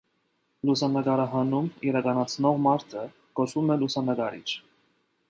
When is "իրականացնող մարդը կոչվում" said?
1.89-3.71